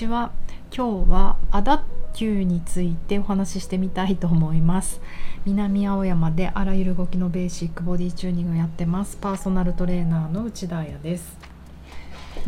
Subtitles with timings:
[0.00, 0.32] ちは
[0.74, 1.82] 今日はアダッ
[2.14, 4.98] キューについてお話ししてみたいと思います。
[5.44, 9.18] 南青山であらゆる動きのベーシックボディチューニングをやってます。
[9.18, 11.36] パーソナルトレーナーの内田彩です。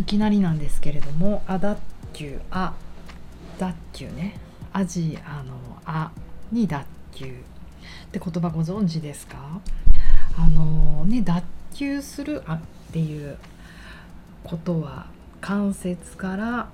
[0.00, 1.78] いきなりなんですけれどもアダッ
[2.14, 2.72] キューア
[3.58, 4.38] ダッキューね。
[4.72, 5.52] アジアの
[5.84, 6.10] 亜
[6.50, 7.34] に脱臼っ
[8.12, 9.60] て言葉ご存知ですか？
[10.38, 11.42] あのね脱
[11.78, 12.60] 臼するあっ
[12.94, 13.36] ていう
[14.42, 15.04] ことは
[15.42, 16.70] 関節から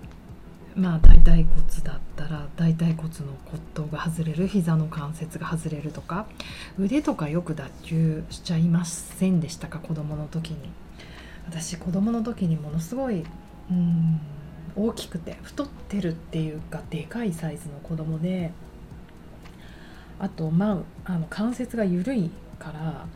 [0.79, 6.27] まあ大腿骨だったら大腿骨の骨頭が外れる膝の関節が外れるとか
[6.79, 10.71] 腕とかよく脱臼しちゃいませんでしたか子供の時に。
[11.49, 13.25] 私子供の時にものすごい
[13.71, 14.21] うん
[14.77, 18.53] 大きくて太ってるっていうかでかいサイズの子供で
[20.19, 23.07] あとまああの関節が緩いから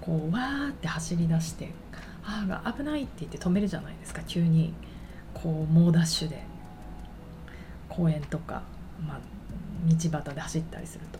[0.00, 1.72] こうわーって走り出して
[2.24, 4.72] 「ああ危ない」って言って止めるじゃないですか急に。
[5.34, 6.53] こう猛ダッシュで。
[7.88, 8.62] 公園とか、
[9.06, 9.20] まあ、
[9.86, 11.18] 道端で走ったりすると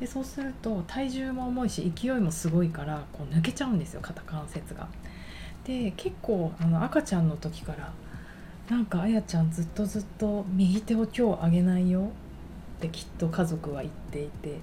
[0.00, 4.88] でそうすると体重も重いし勢いもすごいからこう抜けちゃうんですよ肩関節が。
[5.64, 7.92] で結構あの赤ちゃんの時から
[8.70, 12.10] なんかあやちゃんずっとずっと右手を今日上げないよ
[12.78, 14.60] ってきっと家族は言っていて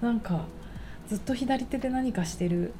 [0.00, 0.44] なんか
[1.08, 2.72] ずっと左手で何かしてる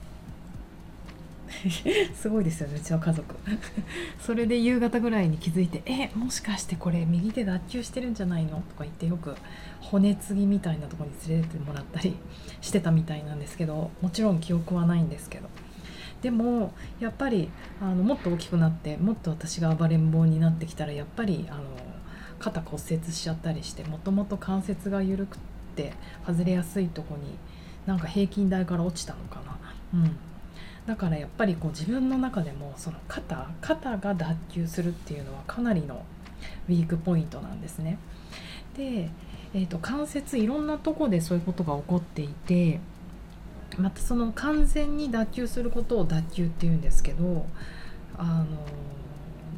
[2.15, 3.35] すごいですよねうちの家族
[4.19, 9.35] それで夕方ぐらいに気づいて「えもしかしてこれ右手脱臼してるんじゃないの?」とか言ってよく
[9.81, 12.17] 骨継ぎみたいなとこに連れてってもらったり
[12.61, 15.49] してたみたいなんですけどもちろん記憶はないんですけど
[16.23, 21.63] でもやっぱりあのもっと大きくなってもっと私が暴れん坊になってきたらやっぱりあの
[22.39, 25.39] 肩骨折しちゃったりしてもともと関節が緩く
[25.77, 25.93] て
[26.27, 27.37] 外れやすいとこに
[27.87, 29.59] なんか平均台から落ちたのかな。
[29.95, 30.17] うん
[30.87, 36.05] だからやっぱりこう自分の中でもその肩肩が脱臼するっていうのはかなりの
[36.69, 37.99] ウィークポイントなんですね。
[38.77, 39.09] で、
[39.55, 42.81] えーと、関節いろんなとこでそういうことが起こっていて
[43.79, 47.47] またその完全に脱臼することを脱臼っていうんですけど
[48.19, 48.45] あの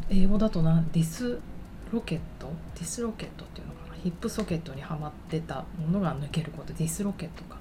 [0.08, 3.96] 英語だとな dislocate？dislocateっていうのかな？
[3.96, 6.72] hip socketにはまってたものが抜けること。
[6.72, 7.55] dislocateか。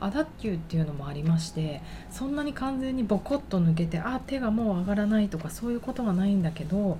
[0.00, 6.98] 亜脱臼っていうのもありましてそんなに完全にボコッと抜けてあ手がもう上がらないとかそういうことはないんだけど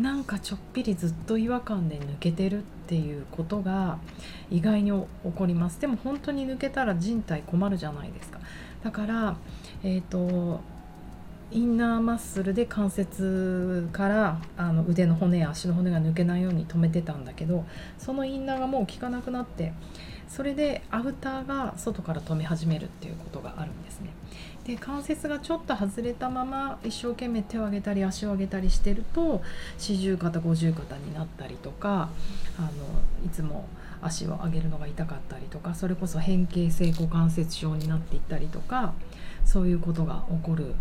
[0.00, 3.98] なんかちょっぴりずっと違和感で抜けてるっていうことが
[4.50, 5.80] 意外に起こります。
[5.80, 8.38] でも本当に抜けたら人体困るじゃないですか。
[8.84, 9.36] だから
[9.82, 10.60] えっ、ー、と
[11.52, 17.64] インナーマッスルで関節からあの腕の骨や足の骨が抜けないように止めてたんだけど
[17.98, 19.72] そのインナーがもう効かなくなって
[20.28, 24.10] それでアウターが外から止め始めるっていうことがあるんですね。
[24.64, 29.40] で関節がちょっと外れたまま一生懸命手を上げたり足を上げたりしてると
[29.78, 32.08] 四十肩五十肩になったりとか
[32.58, 32.68] あの
[33.24, 33.68] いつも
[34.02, 38.94] 足を上げるのが痛かったりとかそれこそ変形性股関節症になっていったりとか
[39.44, 40.74] そういうことが起こる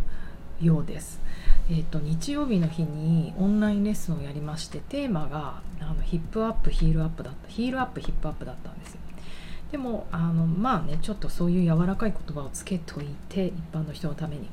[0.61, 1.21] ようです。
[1.69, 8.97] えーと、日曜日の日にオンラインレッスンをやりましてテーマがあのヒップアップヒールアップだったヒールアップヒップアップだったんです。
[9.71, 14.47] でもあのまあねちょっとそういう柔らかい言葉をつけといて一般の人のために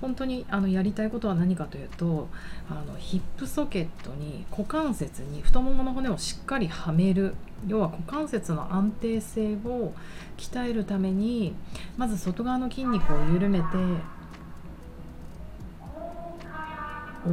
[0.00, 2.28] 本当にあのやりたいことは何かというと
[2.70, 7.34] あのヒップソケットに股関節に太ももの骨をしっかりはめる
[7.66, 9.94] 要は股関節の安定性を
[10.36, 11.54] 鍛えるために
[11.96, 13.66] まず外側の筋肉を緩めて
[17.24, 17.30] 聞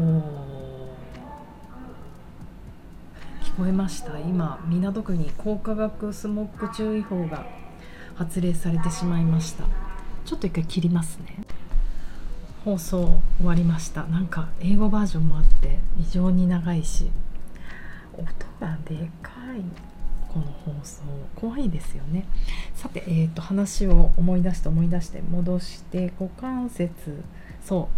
[3.57, 4.17] こえました？
[4.19, 7.45] 今港区に高化学スモッグ注意報が
[8.15, 9.65] 発令されてしまいました。
[10.23, 11.43] ちょっと一回切りますね。
[12.63, 14.03] 放送終わりました。
[14.03, 17.11] なんか英語バージョンもあって異常に長いし。
[18.13, 18.23] 音
[18.61, 19.61] がでかい。
[20.29, 21.01] この放送
[21.35, 22.25] 怖いですよね。
[22.75, 27.21] さて、えーと、話を思い出して思い出して戻して股関節
[27.63, 27.89] そ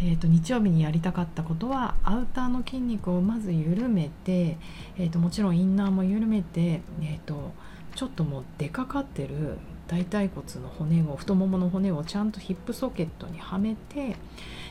[0.00, 4.58] う、えーと、日曜日にやりたかったことはアウターの筋肉をまず緩めて、
[4.98, 7.52] えーと、もちろんインナーも緩めて、えー、と
[7.94, 14.16] ちょっともう出かかってる大腿骨の骨を太ももの骨をちゃんとヒップソケットにはめて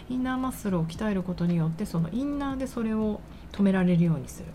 [0.10, 3.22] インナーマッスルを鍛えることによってそのインナーでそれを
[3.52, 4.48] 止められるようにする。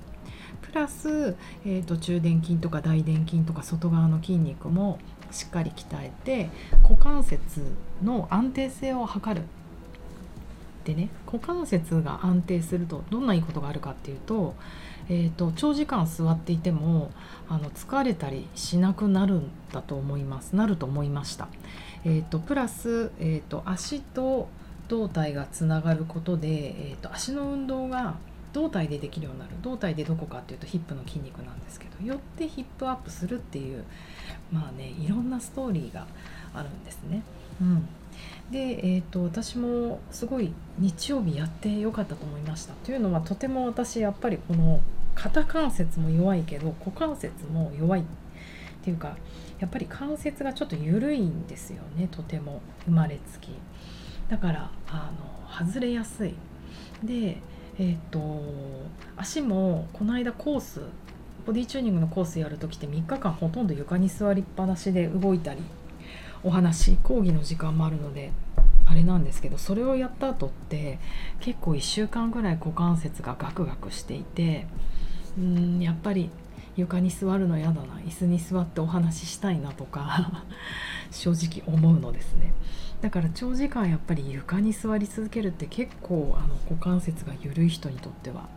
[0.63, 4.99] プラス、えーと、中殿筋とか大殿筋とか外側の筋肉も
[5.31, 6.51] しっかり鍛えて
[6.83, 7.63] 股関節
[8.03, 9.47] の安定性を測る
[10.87, 14.55] でね股関節が安定するとどんないいことがあるかっていうと,、
[15.09, 17.11] えーと、長時間座っていても
[17.49, 21.49] あの疲れたりしなくなるんだと思いますなると思いました。
[22.05, 24.49] えーと、プラス、えーと、足と
[24.87, 26.49] 胴体がつながることで、
[26.91, 28.15] えー、と足の運動が
[28.53, 33.83] 胴体でできるようになる胴体でどこかっていうとヒップの筋肉なんですけどよってヒップアップするっていう
[34.53, 36.07] まあねいろんなストーリーが
[36.57, 37.23] あるんですね。
[37.61, 37.89] うん、
[38.51, 42.75] で、えーと、私もすごい日曜日やってよかったと思いました。
[42.85, 44.81] というのはとても私やっぱりこの
[45.15, 48.05] 肩関節も弱いけど股関節も弱いっ
[48.83, 49.17] ていうか
[49.59, 52.09] やっぱり関節がちょっと緩いんですよね。
[52.11, 53.49] とても生まれつき。
[54.29, 56.35] だからあの外れやすい。
[57.03, 57.39] で
[57.79, 58.43] えっ、ー、と
[59.17, 60.81] 足もこの間コース
[61.47, 65.61] ボディチューニングのコースやる時って3日間ほとんど床に座りっぱなしで動いたり
[66.47, 68.31] お話講義の時間もあるので
[68.87, 71.01] あれなんですけどそれをやった後って
[71.41, 74.67] 結構1週間ぐらい股関節がガクガクしていて
[75.37, 76.31] うんやっぱり
[76.77, 80.45] 床に座るの嫌だな椅子に座ってお話ししたいなとか
[81.11, 82.53] 正直思うのですね。
[83.01, 88.49] だから長時間やっぱり床に座り続けるって結構あの股関節が緩い人にとっては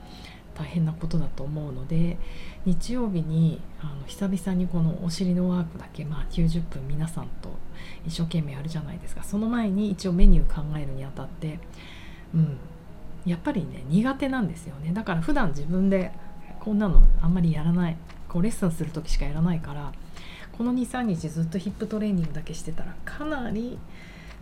[0.60, 2.18] 大変なことだと思うので
[2.66, 7.50] 日曜日にあの久々にこのお尻のワークだけ、まあ、90分皆さんと
[8.06, 9.24] 一生懸命やるじゃないですか。
[9.24, 11.60] その前に一応メニュー考えるにあたって
[12.34, 12.58] うん。
[13.26, 14.92] やっぱりね苦手なんですよね。
[14.94, 16.12] だから普段自分で
[16.60, 17.96] こんなのあんまりやらない。
[18.28, 19.92] こうレッスンする時しかやらないから
[20.56, 23.80] この23日ずっとヒップトレーニングだけしてたらかなり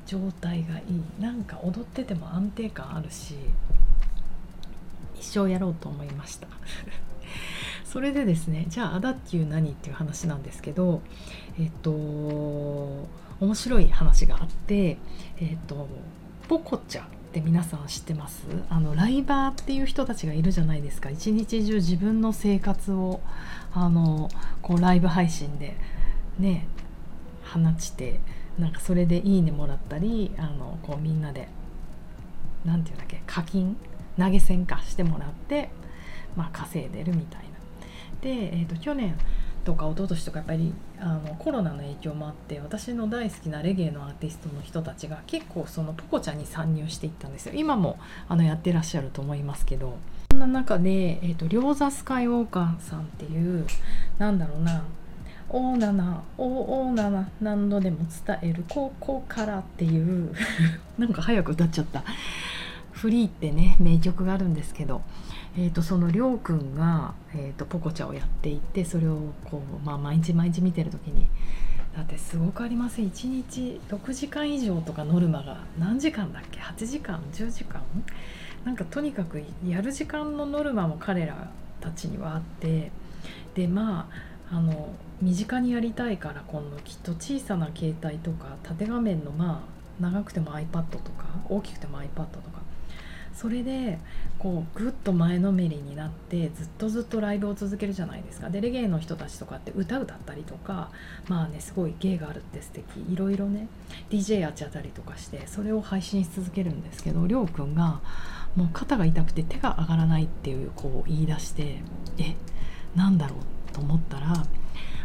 [0.05, 1.21] 状態がいい。
[1.21, 3.35] なんか踊ってても安定感あるし
[5.19, 6.47] 一生やろうと思いました。
[7.85, 11.01] それでですねじゃあアダッキュー何っていう話なんですけど
[11.59, 14.97] えっと面白い話があって
[15.39, 15.87] えっと
[16.47, 18.43] ポコチャって皆さん知ってます？
[18.69, 21.09] あのライバーっていう人たちがいるじゃないですか。
[21.09, 23.21] 一日中自分の生活を
[23.73, 24.29] あの
[24.61, 25.75] こうライブ配信で
[26.39, 26.67] ね
[27.43, 28.19] 放して
[28.57, 31.47] なんかそれで「いいね」もらったりあのこうみんなで
[32.65, 33.77] 何て言うんだっけ課金
[34.17, 35.69] 投げ銭化してもらって、
[36.35, 37.47] まあ、稼いでるみたいな。
[38.21, 39.15] で、えーと、去年
[39.63, 47.53] とか一昨年とかやっぱりあのコロナの影響もあって私の大好きなレゲエのアーティストの人たちが結構そのポコちゃんに参入していったんですよ。
[47.55, 47.99] 今も
[48.29, 49.97] あのやってらっしゃると思いますけど。
[50.31, 53.65] そんな中で、えーと、両座スカイウォーカーさんっていう
[54.17, 54.83] なんだろうな
[55.49, 60.33] 「オーナナオーナナ何度でも伝えるここから」っていう
[60.99, 62.03] なんか早く歌っちゃった。
[62.97, 65.01] フリーってね名曲があるんですけど、
[65.55, 71.27] えーと、そのりょうくんが、えーと、ポコチャをやっていてそれをこう、まあ、毎日毎日見てる時に
[71.95, 77.81] だってすごくありません1日6時間以上とかノルマが何時間だっけ？8時間？10時間？
[78.65, 82.91] なんかとにかくやる時間のノルマも彼らたちにはあって
[83.55, 84.09] でま
[84.50, 84.89] ああの
[85.21, 92.56] 身近にやりたいから今度きっと小さな携帯とか縦画面のまあ長くても iPad とか大きくても iPad とか
[93.38, 94.00] それで
[94.39, 98.50] こうぐっと前のめりになってずっとずっとライブを続けるじゃないですか。
[98.50, 100.89] でレゲエの人たちとかって歌歌ったりとか
[101.28, 103.13] まあねすごい芸があるって素敵。
[103.13, 103.68] いろいろね
[104.10, 108.01] DJ やっちゃったりとかしてそれを配信し続けるんですけどりょうくんが
[108.56, 111.84] もう肩が痛くて手が上がらないっていうこう言い出して
[112.18, 112.36] え
[112.95, 114.34] なんだろうと思ったら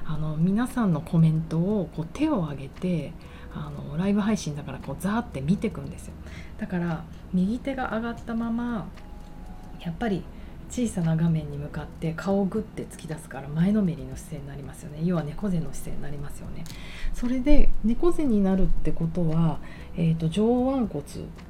[0.07, 3.13] あの皆さんのコメントをこう手を挙げて
[3.55, 6.15] あのライブ配信だからこうザーって見てくんですよ。
[6.57, 8.89] だから右手が上がったまま
[9.81, 10.23] やっぱり
[10.73, 15.01] 小さな画面に向かって顔をグッて突き出すから前のめりの姿勢になりますよね。
[15.05, 16.65] 要は猫背の姿勢になりますよね。
[17.13, 19.59] それで猫背になるってことは、
[19.99, 21.05] えーと、上腕骨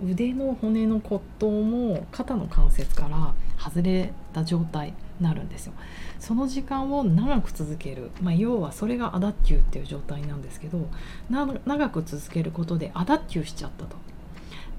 [0.05, 5.73] 腕の骨の骨頭も肩の関節から外れた状態になるんですよ。
[6.19, 10.89] その時間を長く続ける、まあ、要はそれがアダッキューっていう状態なんですけど
[11.31, 14.02] 長く続けることでアダッキューしちゃったと。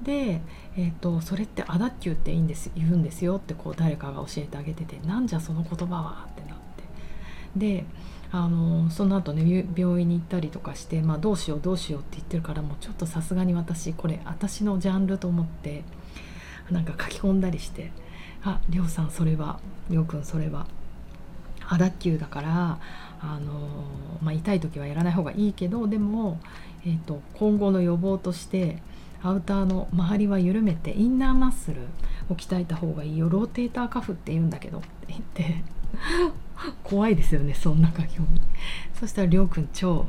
[0.04, 0.40] で、
[0.76, 6.84] えーと、それってアダッキューっていいんです言うんですよってこう誰かが教えてあげててなんじゃその言葉はってなって。
[7.56, 7.84] で
[8.32, 15.84] あのその後ね病院に行ったりとかして、まあ、どうしようどうしようって言ってるからもうちょっとさすがに私これ私のジャンルと思って
[16.68, 17.92] なんか書き込んだりして
[18.42, 20.66] 「ありょうさんそれはりょうくんそれは
[21.68, 22.78] 亜脱臼だから
[23.20, 23.84] あの、
[24.20, 26.40] まあ、痛い時はやらない方がいいけどでも、
[26.84, 28.82] えーと今後の予防として
[29.24, 31.80] アウターの周りは緩めてインナーマッスル
[32.28, 35.64] を鍛えた方がいいよローテーターカフって言うんだけどって言って
[36.84, 38.40] 怖いですよねそんな書き込み。
[39.00, 40.04] そしたらりょうくん超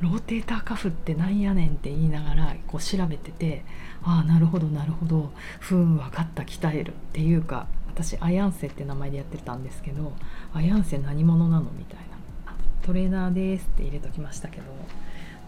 [0.00, 3.64] ローテーターカフってなんやねんって言いながらこう調べてて
[4.04, 10.12] ああなるほどなるほどふん分かった鍛えるっていうか私アヤンセって名前でやってたんですけど
[10.54, 12.12] アヤンセ何者なのみたいな。
[12.82, 14.64] トレーナーですって入れときましたけど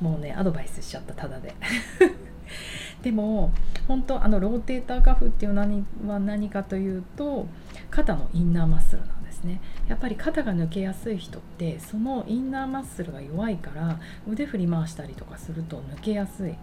[0.01, 1.55] もうねアドバイスしちゃったただで。
[3.03, 3.53] でも
[3.87, 7.47] 本当あのローテーターカフっていう何は何かというと
[7.91, 9.61] 肩のインナーマッスルなんですね。
[9.89, 16.55] やっぱり肩が抜けやすい人ってそのインナーマッスルが弱いから腕振り回したりとかすると抜けやすい。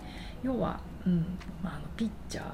[0.43, 2.45] 要は、うんまあ、あのピッチャー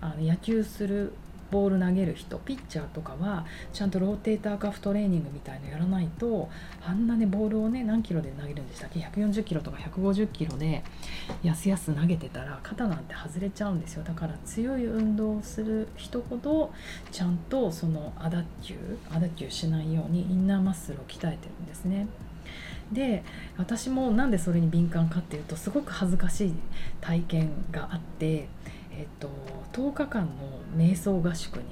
[0.00, 1.12] あの野球する
[1.54, 6.50] ボール投げる人ピッチャーとかはちゃんとローテーターカフトレーニングみたいのやらないと
[6.84, 10.82] あんなねボールをね何キロで投げるんでしたっけ？140キロとか150キロで
[11.44, 16.72] やすやす投げてたら肩なんて外れちゃうんですよだから強い運動をする人ほど
[17.12, 22.08] ちゃんとそのアダッキューアダッキューしないようにインナーマッスルを鍛えてるんですね。
[22.92, 23.22] で
[23.56, 26.54] 私もなんでそれに敏感かっていうとすごく恥ずかしい
[27.00, 28.48] 体験があって
[28.98, 29.28] えっと、
[29.72, 30.28] 10日間の
[30.76, 31.62] 瞑想合宿に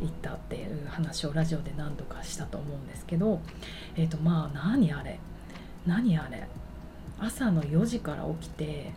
[0.00, 3.40] 行ったっていう話をラジオで何度かしたと思うんですけど、
[3.96, 5.20] えっと、まあ何あれ？
[5.86, 6.46] 何あれ？
[7.18, 8.92] 朝の4時から起きて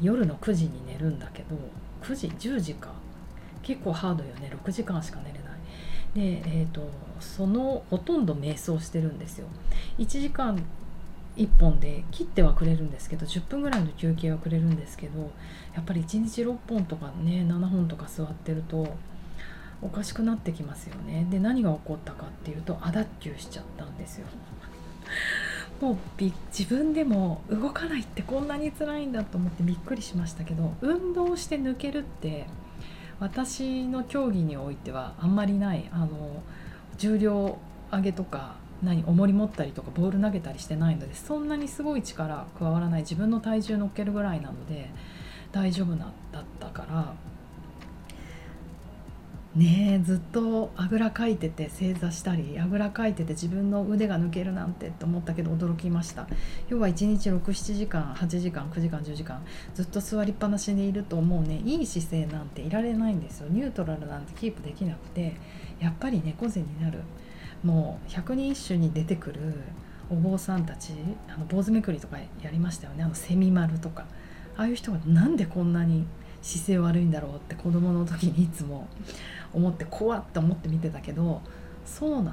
[0.00, 1.56] 夜の9時に寝るんだけど
[2.02, 2.92] 9時10時か。
[3.62, 4.50] 結構ハードよね。
[4.64, 6.42] 6時間しか寝れない。
[6.42, 6.88] で、えーと
[7.20, 9.48] そのほとんど瞑想してるんですよ。
[9.98, 10.58] 1時間
[11.38, 15.30] 1本で切ってはくれるんですけど10分ぐらいの休憩はくれるんですけど
[15.74, 18.96] やっぱり1日6本とかね7本とか座ってると
[19.80, 21.26] おかしくなってきますよね。
[21.30, 24.26] で何が起こったかっていうとアダッキューしちゃったんですよ。
[25.80, 25.96] もう
[26.50, 32.46] 自分でも動かないってこんなに辛いんだと思ってびっくりしましたけど運動して抜けるって
[33.20, 36.42] 私の競技においてはあんまりないあの
[36.96, 37.58] 重量
[37.92, 43.00] 上げとか何重り持ったりとかボール投げたりしてないのでそんなにすごい力加わらない。
[43.02, 44.90] 自分の体重乗っけるぐらいなので
[45.50, 47.14] 大丈夫なだったから。
[49.56, 56.28] ねえずっとあぐらかいてて正座したりあぐらかいてて自分の腕が抜けるなんてと思ったけど驚きました。
[56.68, 59.44] 要は1日67時間8時間9時間10時間
[59.74, 61.60] ずっと座りっぱなしにいるともうね。
[61.64, 63.48] いい姿勢なんていられないんですよ。
[63.50, 65.34] ニュートラルなんてキープできなくて
[65.80, 67.00] やっぱり猫背になる。
[67.64, 69.40] もう百人一首に出てくる
[70.10, 70.92] お坊さんたち
[71.28, 73.04] あの坊主めくりとかやりましたよね。
[73.04, 74.06] あのセミ丸とか。
[74.56, 76.04] ああいう人がなんでこんなに
[76.42, 78.88] 姿勢悪いんだろうって子どもの時にいつも
[79.52, 81.42] 思って怖って思って見てたけど
[81.86, 82.32] そうなの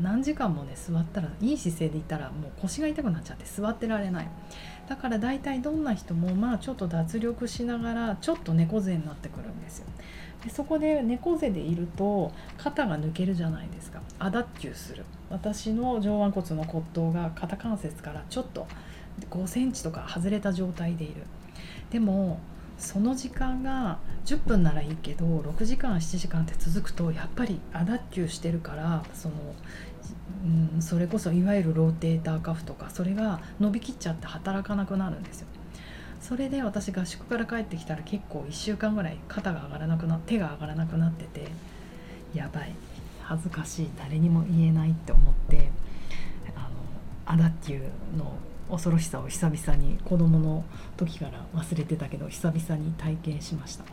[0.00, 4.28] 何時間もね座ったらいい姿勢でいたらもう腰が痛くなっちゃって座ってられない。
[4.88, 9.86] だから大体どんな人もまあちょっと脱力しながらちょっと猫背になってくるんですよ。
[10.44, 14.00] でそこで猫背でいると肩が抜けるじゃないですか。
[14.18, 15.04] アダッキューする。
[15.28, 18.66] 私の上腕骨の骨頭が肩関節からちょっと
[19.28, 21.22] 5センチとか外れた状態でいる。
[21.90, 22.38] でも
[22.80, 29.34] その時間が10分ならいいけど6時間7時間って続くとやっぱりアダッキューしてるからその、
[30.74, 35.46] うん、それこそいわゆるローテーターカフとかそれが伸びきっちゃって働かなくなるんですよ。
[36.20, 41.48] それで私合宿から帰ってきたら結構1週間ぐらい肩が上がらなくな手が上がらなくなってて
[42.34, 42.74] やばい
[43.22, 45.70] 恥ずかしい誰にも言えないって思って
[46.54, 46.68] あの
[47.24, 48.34] アダッキューの
[48.70, 50.64] 恐ろしさを久々に子供の
[50.96, 53.84] 時から忘れてたけど久々に体験しました。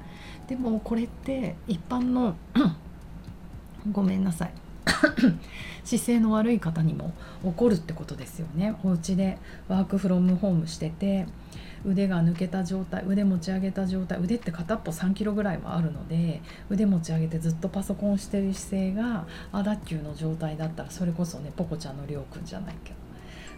[0.48, 2.36] でもこれって一般の
[3.92, 4.52] ごめんなさい。
[5.84, 8.76] 姿勢の悪い方にも起こるってことですよね。
[8.84, 11.28] お家で work from home してて
[11.86, 23.07] 腕が抜けた状態腕持ち上げた状態腕って片っぽ3キロぐらいはあるので腕持ち上げてずっとパソコンしてる姿勢がアダッキューの状態だったらそれこそねポコちゃんのりょうくんじゃないけど。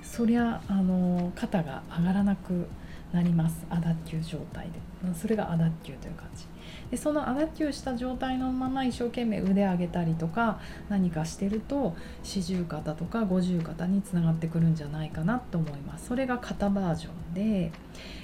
[0.02, 2.68] そりゃあの肩が上がらなく
[3.12, 3.66] なります。
[3.70, 4.80] アダッキュー状態で。
[5.20, 6.46] それがアダッキューという感じ。
[6.92, 16.08] でそのアダッキューした状態のまま一生懸命腕上げたりとか何かしてると四十肩とか五十肩につながってくるんじゃないかなと思います。
[16.08, 17.72] それが肩バージョンで、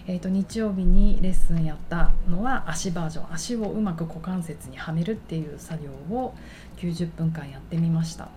[0.07, 3.33] えーと、日曜日にレッスンやったのは足バージョン。
[3.33, 6.35] 足をうまく股関節にはめるっていう作業を
[6.77, 8.29] 90分間やってみました。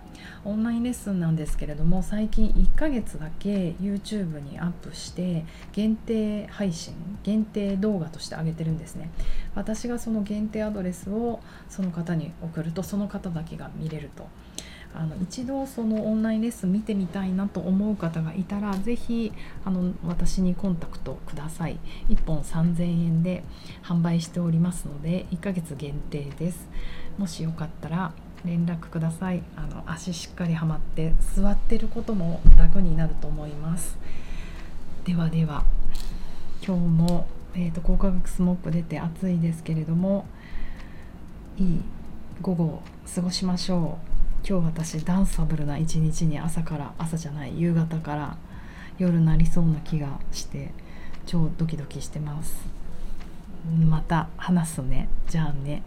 [0.45, 9.09] オンラインレッスンなんですけれども最近1ヶ月だけ YouTube にアップして限定配信限定動画として上げてるんですね。
[9.55, 14.27] 私がその限定アドレスをその方に送るとその方だけが見れると。
[14.95, 19.31] あの一度そのオンラインレッスン見てみたいなと思う方がいたら是非
[19.63, 21.79] あの私にコンタクトください。
[22.09, 23.43] 1本3000円で
[23.83, 26.67] 販売しておりますので1ヶ月限定です。
[27.17, 28.13] もしよかったら
[28.45, 29.43] 連絡ください。
[29.55, 33.97] あの足しっかりはまって座ってることも楽になると思います。
[35.05, 35.63] ではでは
[36.65, 40.25] 今日も、えーと、高化学スモッグ出て暑いですけれども
[41.57, 41.81] いい
[42.41, 44.47] 午後を過ごしましょう。
[44.47, 48.37] 今日私ダンサブルな一日に朝から朝じゃない夕方から
[48.97, 50.71] 夜なりそうな気がして
[51.25, 52.67] 超ドキドキしてます。
[53.89, 55.09] また話すね。
[55.27, 55.83] じゃあね。